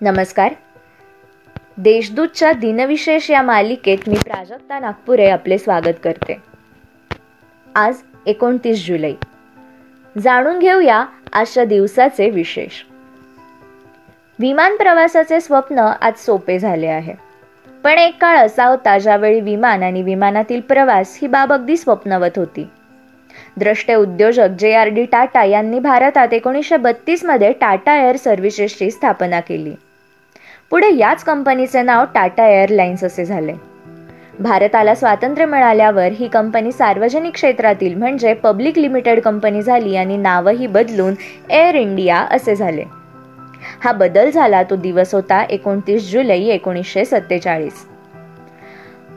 [0.00, 0.52] नमस्कार.
[1.76, 6.36] देशदूतच्या दिनविशेष या मालिकेत मी प्राजक्ता नागपुरे आपले स्वागत करते.
[7.74, 9.12] आज एकोणतीस जुलै.
[10.18, 12.84] जाणून घेऊया आजच्या दिवसाचे विशेष.
[14.38, 17.14] विमान प्रवासाचे स्वप्न आज सोपे झाले आहे.
[17.84, 22.68] पण एक काळ असा होता ज्यावेळी विमान आणि विमानातील प्रवास ही बाब अगदी स्वप्नवत होती.
[23.56, 29.74] द्रष्टे उद्योजक जे आर डी टाटा यांनी भारतात एकोणीसशे बत्तीसमध्ये टाटा एअर सर्व्हिसेसची स्थापना केली.
[30.70, 33.52] पुढे याच कंपनीचे नाव टाटा एअरलाइन्स असे झाले
[34.40, 41.14] भारताला स्वातंत्र्य मिळाल्यावर ही कंपनी सार्वजनिक क्षेत्रातील म्हणजे पब्लिक लिमिटेड कंपनी झाली आणि नावही बदलून
[41.50, 42.84] एअर इंडिया असे झाले.
[43.84, 47.84] हा बदल झाला तो दिवस होता एकोणतीस जुलै एकोणीसशे सत्तेचाळीस.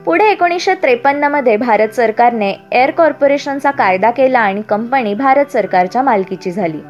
[0.04, 6.80] पुढे एकोणीसशे त्रेपन्नमध्ये भारत सरकारने एअर कॉर्पोरेशनचा कायदा केला आणि कंपनी भारत सरकारच्या मालकीची झाली.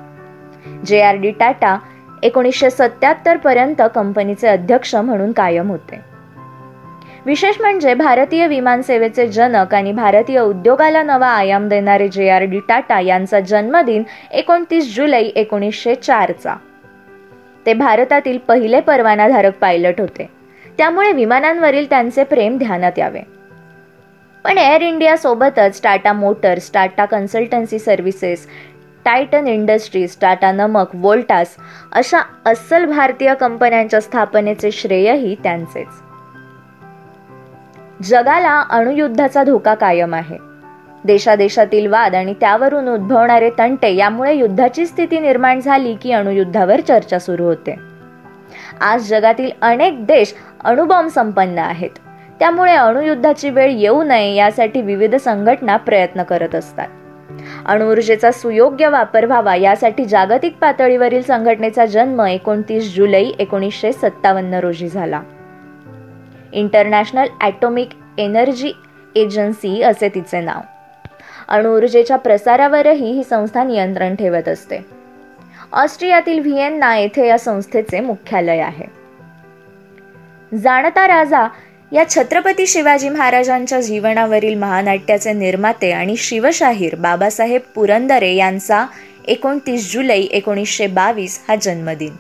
[0.86, 1.78] जे आर डी टाटा
[2.22, 6.12] एकोणीसशे सत्याहत्तर पर्यंत कंपनीचे अध्यक्ष म्हणून कायम होते.
[7.26, 13.00] विशेष म्हणजे भारतीय विमानसेवेचे जनक आणि भारतीय उद्योगाला नवा आयाम देणारे जे आर डी टाटा
[13.00, 16.54] यांचा जन्मदिन एकोणतीस जुलै एकोणीसशे चारचा.
[17.66, 20.28] ते भारतातील पहिले परवानाधारक पायलट होते.
[20.78, 23.20] त्यामुळे विमानांवरील त्यांचे प्रेम ध्यानात यावे.
[24.44, 28.48] पण एअर इंडिया सोबतच Tata motors Tata consultancy services
[29.04, 31.56] Titan industries Tata नमक वोल्टास
[31.92, 35.86] अशा अस्सल भारतीय कंपन्यांच्या स्थापनेचे श्रेयही त्यांचेच.
[38.02, 40.38] जगाला अणुयुद्धाचा धोका कायम आहे.
[41.04, 47.44] देशादेशातील वाद आणि त्यावरून उद्भवणारे तंटे यामुळे युद्धाची स्थिती निर्माण झाली की अणुयुद्धावर चर्चा सुरू
[47.44, 47.76] होते.
[48.80, 51.90] आज जगातील अनेक देश अणुबॉम्ब संपन्न आहेत.
[52.38, 56.88] त्यामुळे अणुयुद्धाची वेळ येऊ नये यासाठी विविध संघटना प्रयत्न करत असतात.
[57.66, 65.22] अणुऊर्जेचा सुयोग्य वापर व्हावा यासाठी जागतिक पातळीवरील संघटनेचा जन्म एकोणतीस जुलै एकोणीसशे सत्तावन्न रोजी झाला.
[66.52, 67.88] इंटरनॅशनल ॲटॉमिक
[68.18, 68.72] एनर्जी
[69.16, 70.60] एजन्सी असे तिचे नाव.
[71.48, 74.86] अणुऊर्जेच्या प्रसारावरही ही संस्था नियंत्रण ठेवत असते.
[75.72, 79.02] ऑस्ट्रियातील व्हिएन्ना येथे या संस्थेचे मुख्यालय आहे.
[80.56, 81.48] जाणता राजा
[81.92, 88.86] या छत्रपती शिवाजी महाराजांच्या जीवनावरील महानाट्याचे निर्माते आणि शिवशाहीर बाबासाहेब पुरंदरे यांचा
[89.28, 92.12] एकोणतीस जुलै एकोणीसशे बावीस हा जन्मदिन.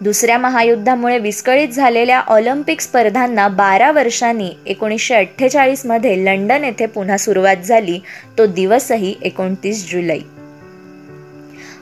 [0.00, 7.98] दुसऱ्या महायुद्धामुळे विस्कळीत झालेल्या ऑलिम्पिक स्पर्धांना बारा वर्षांनी एकोणीसशे अठ्ठेचाळीसमध्ये लंडन येथे पुन्हा सुरुवात झाली.
[8.38, 10.18] तो दिवसही एकोणतीस जुलै.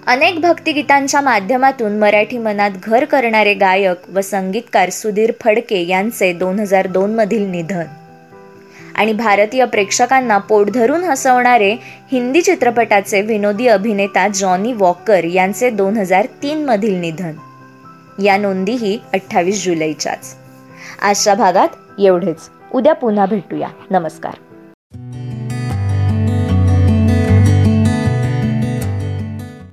[0.08, 6.86] अनेक भक्तिगीतांच्या माध्यमातून मराठी मनात घर करणारे गायक व संगीतकार सुधीर फडके यांचे दोन हजार
[6.86, 7.84] दोनमधील निधन.
[8.94, 11.76] आणि भारतीय प्रेक्षकांना पोट धरून हसवणारे
[12.12, 17.32] हिंदी चित्रपटाचे विनोदी अभिनेता जॉनी वॉकर यांचे दोन हजार तीनमधील निधन.
[18.22, 20.36] या नोंदीही अठ्ठावीस जुलैच्याच.
[21.02, 22.50] आजच्या भागात एवढेच.
[22.74, 23.68] उद्या पुन्हा भेटूया.
[23.90, 24.32] नमस्कार.